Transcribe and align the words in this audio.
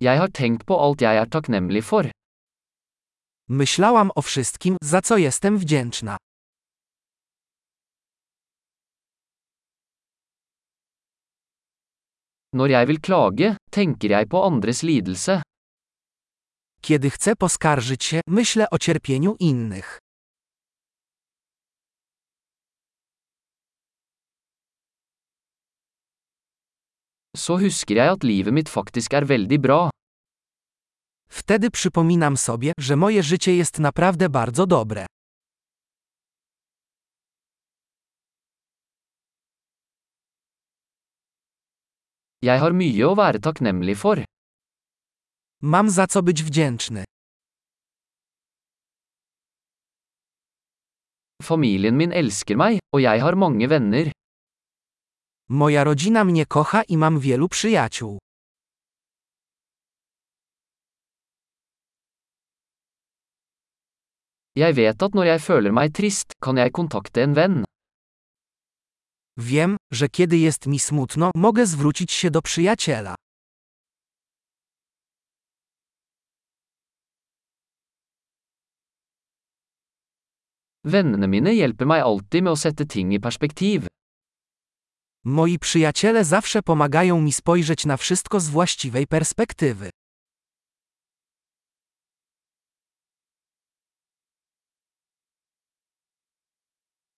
Jeg 0.00 0.18
har 0.18 0.28
tenkt 0.32 0.64
på 0.66 0.76
alt 0.80 1.02
jeg 1.04 1.16
er 1.16 1.28
takknemlig 1.28 1.84
for. 1.84 2.10
Myślałam 3.48 4.10
o 4.14 4.22
wszystkim, 4.22 4.76
za 4.82 5.02
co 5.02 5.16
jestem 5.16 5.58
wdzięczna. 5.58 6.16
Når 12.52 12.68
jeg 12.68 12.86
vil 12.88 13.00
klage, 13.00 13.56
tenker 13.70 14.10
jeg 14.10 14.28
på 14.28 14.44
andres 14.46 14.82
lidelse. 14.82 15.42
Kiedy 16.82 17.10
chcę 17.10 17.36
poskarżyć 17.36 18.04
się, 18.04 18.20
myślę 18.26 18.70
o 18.70 18.78
cierpieniu 18.78 19.36
innych. 19.40 19.98
Så 27.36 27.56
husker 27.62 27.96
jeg 27.96 28.10
at 28.10 28.24
livet 28.24 28.54
mitt 28.54 28.68
faktisk 28.68 29.14
er 29.14 29.24
veldig 29.24 29.60
bra. 29.60 29.90
Wtedy 31.30 31.70
przypominam 31.70 32.36
sobie, 32.36 32.72
że 32.78 32.96
moje 32.96 33.22
życie 33.22 33.56
jest 33.56 33.78
naprawdę 33.78 34.28
bardzo 34.28 34.66
dobre. 34.66 35.06
Jeg 42.42 42.58
har 42.60 42.72
mye 42.72 43.04
å 43.04 43.14
være 43.14 43.38
takknemlig 43.38 43.98
for. 43.98 44.24
Mam 45.62 45.90
za 45.90 46.06
co 46.06 46.22
być 46.22 46.42
wdzięczny. 46.42 47.04
Familien 51.42 51.96
min 51.96 52.12
elsker 52.12 52.56
meg, 52.56 52.78
og 52.94 53.00
jeg 53.02 53.20
har 53.20 53.36
mange 53.36 53.68
venner. 53.68 54.10
Moja 55.52 55.84
rodzina 55.84 56.24
mnie 56.24 56.46
kocha 56.46 56.82
i 56.82 56.96
mam 56.96 57.20
wielu 57.20 57.48
przyjaciół. 57.48 58.18
Jeg 64.56 64.74
vet 64.74 65.02
at 65.02 65.14
når 65.14 65.24
jeg 65.24 65.40
føler 65.40 65.72
meg 65.72 65.90
trist, 65.94 66.32
kan 66.42 66.56
jeg 66.56 66.72
kontakte 66.72 67.22
en 67.22 67.34
venn. 67.34 67.64
Wiem, 69.36 69.76
że 69.92 70.08
kiedy 70.08 70.38
jest 70.38 70.66
mi 70.66 70.78
smutno, 70.78 71.30
mogę 71.34 71.66
zwrócić 71.66 72.12
się 72.12 72.30
do 72.30 72.42
przyjaciela. 72.42 73.14
Vennene 80.84 81.28
mine 81.28 81.54
hjelper 81.54 81.86
meg 81.86 82.02
alltid 82.02 82.42
med 82.42 82.52
å 82.52 82.56
sette 82.56 82.86
ting 82.86 83.12
i 83.12 83.20
perspektiv. 83.20 83.90
Moi 85.24 85.58
przyjaciele 85.58 86.24
zawsze 86.24 86.62
pomagają 86.62 87.20
mi 87.20 87.32
spojrzeć 87.32 87.86
na 87.86 87.96
wszystko 87.96 88.40
z 88.40 88.48
właściwej 88.48 89.06
perspektywy. 89.06 89.90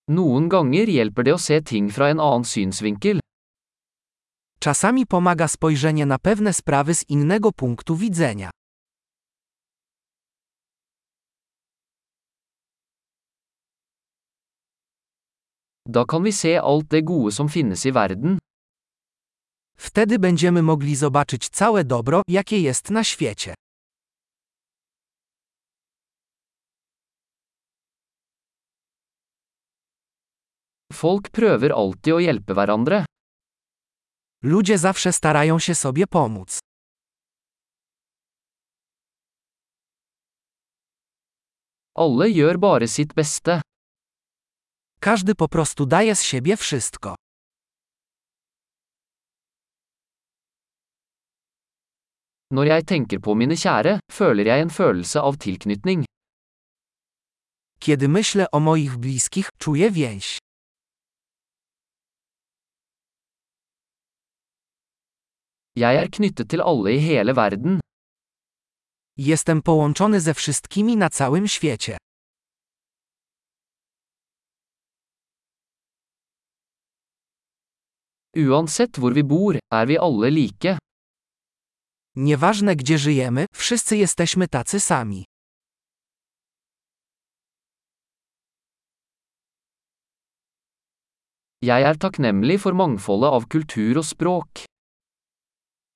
Noen 0.08 0.48
ganger 0.48 0.88
hjelper 0.88 1.24
det 1.24 1.34
å 1.34 1.38
se 1.38 1.60
ting 1.62 1.92
fra 1.92 2.10
en 2.10 2.20
annen 2.20 2.44
synsvinkel. 2.44 3.20
Czasami 4.58 5.06
pomaga 5.06 5.48
spojrzenie 5.48 6.06
na 6.06 6.18
pewne 6.18 6.52
sprawy 6.52 6.94
z 6.94 7.08
innego 7.08 7.52
punktu 7.52 7.96
widzenia. 7.96 8.50
Da 15.88 16.04
kan 16.04 16.22
vi 16.22 16.32
se 16.32 16.60
alt 16.60 16.90
det 16.90 17.00
gode 17.00 17.32
som 17.32 17.48
finnes 17.48 17.86
i 17.86 17.90
verden. 17.90 18.38
Wtedy 19.76 20.18
będziemy 20.18 20.62
mogli 20.62 20.96
zobaczyć 20.96 21.48
całe 21.48 21.84
dobro, 21.84 22.22
jakie 22.28 22.58
jest 22.58 22.90
na 22.90 23.04
świecie. 23.04 23.54
Folk 30.92 31.30
prøver 31.30 31.72
alltid 31.72 32.14
å 32.14 32.18
hjelpe 32.20 32.54
hverandre. 32.54 33.04
Ludzie 34.42 34.78
zawsze 34.78 35.12
starają 35.12 35.58
się 35.58 35.74
sobie 35.74 36.06
pomóc. 36.06 36.58
Alle 41.94 42.28
gjør 42.30 42.58
bare 42.58 42.88
sitt 42.88 43.14
beste. 43.14 43.60
Każdy 45.02 45.34
po 45.34 45.48
prostu 45.48 45.86
daje 45.86 46.16
z 46.16 46.22
siebie 46.22 46.56
wszystko. 46.56 47.14
Når 52.50 52.66
jeg 52.66 52.86
tenker 52.86 53.18
på 53.20 53.34
mine 53.34 53.56
kjære, 53.56 53.98
føler 54.12 54.46
jeg 54.46 54.60
en 54.62 54.70
følelse 54.70 55.20
av 55.20 55.36
tilknytning. 55.36 56.04
Kiedy 57.80 58.08
myślę 58.08 58.46
o 58.52 58.60
moich 58.60 58.96
bliskich, 58.96 59.48
czuję 59.58 59.90
więź. 59.90 60.38
Jeg 65.76 65.96
er 65.96 66.08
knyttet 66.10 66.48
til 66.50 66.60
alle 66.60 66.92
i 66.94 67.00
hele 67.00 67.34
verden. 67.34 67.80
Jestem 69.16 69.62
połączony 69.62 70.20
ze 70.20 70.34
wszystkimi 70.34 70.96
na 70.96 71.10
całym 71.10 71.48
świecie. 71.48 71.96
Uansett 78.36 78.96
hvor 78.96 79.12
vi 79.12 79.22
bor, 79.22 79.58
er 79.70 79.86
vi 79.86 79.98
alle 79.98 80.30
like. 80.30 80.78
Nieważne 82.16 82.76
gdzie 82.76 82.98
żyjemy, 82.98 83.46
wszyscy 83.54 83.96
jesteśmy 83.96 84.48
tacy 84.48 84.80
sami. 84.80 85.24
Jeg 91.62 91.82
er 91.82 91.98
takknemlig 91.98 92.60
for 92.60 92.74
mangfoldet 92.74 93.30
av 93.32 93.46
kultur 93.46 93.98
og 93.98 94.04
språk. 94.04 94.64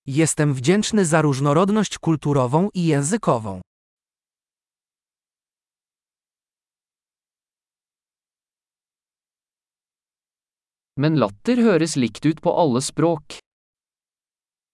Jestem 0.07 0.55
wdzięczny 0.55 1.05
za 1.05 1.23
różnorodność 1.23 1.99
kulturową 1.99 2.69
i 2.75 2.85
językową. 2.87 3.61
Men 10.97 11.19
latter 11.21 11.61
høres 11.61 11.97
likt 11.97 12.25
ut 12.25 12.41
på 12.41 12.51
alle 12.63 12.81
språk. 12.81 13.39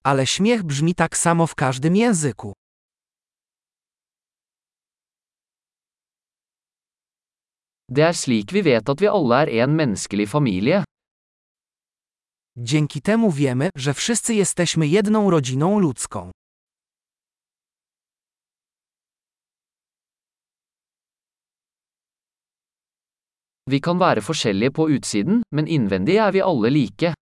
Ale 0.05 0.27
śmiech 0.27 0.63
brzmi 0.63 0.95
tak 0.95 1.17
samo 1.17 1.47
w 1.47 1.55
każdym 1.55 1.97
języku. 1.97 2.53
Det 7.89 8.05
er 8.05 8.17
slik 8.17 8.53
vi 8.53 8.63
vet 8.63 8.89
at 8.89 9.01
vi 9.01 9.07
alle 9.07 9.37
er 9.43 9.49
en 9.65 9.75
menneskelig 9.77 10.29
familie. 10.29 10.85
Dzięki 12.57 13.03
temu 13.03 13.31
wiemy, 13.31 13.71
że 13.77 13.95
wszyscy 13.95 14.35
jesteśmy 14.35 14.87
jedną 14.87 15.31
rodziną 15.31 15.79
ludzką. 15.79 16.31
Vi 23.73 23.79
kan 23.81 23.97
være 23.97 24.21
forskjellige 24.21 24.73
på 24.77 24.85
utsiden, 24.93 25.43
men 25.57 25.69
innvendig 25.77 26.17
er 26.21 26.33
vi 26.33 26.41
alle 26.45 26.71
like. 26.71 27.15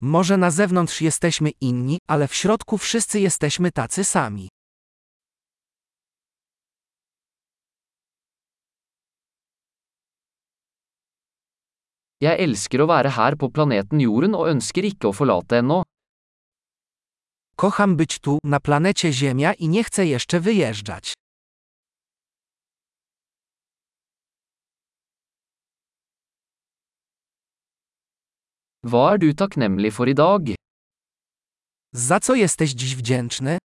Może 0.00 0.36
na 0.36 0.50
zewnątrz 0.50 1.00
jesteśmy 1.00 1.50
inni, 1.60 1.98
ale 2.08 2.28
w 2.28 2.34
środku 2.34 2.78
wszyscy 2.78 3.20
jesteśmy 3.20 3.72
tacy 3.72 4.04
sami. 4.04 4.48
Jeg 12.20 12.40
elsker 12.40 12.80
å 12.80 12.86
være 12.88 13.10
her 13.10 13.36
på 13.36 13.50
planeten 13.50 14.00
Jorden 14.00 14.34
og 14.38 14.48
ønsker 14.54 14.86
ikke 14.88 15.10
å 15.10 15.12
forlate 15.12 15.58
ennå. 15.60 15.82
Kocham 17.56 17.96
być 17.96 18.18
tu, 18.20 18.38
na 18.44 18.60
planecie 18.60 19.12
Ziemia 19.12 19.52
i 19.52 19.68
nie 19.68 19.84
chcę 19.84 20.06
jeszcze 20.06 20.40
wyjeżdżać. 20.40 21.25
Du? 28.86 30.54
Za 31.94 32.20
co 32.20 32.34
jesteś 32.34 32.70
dziś 32.70 32.96
wdzięczny? 32.96 33.58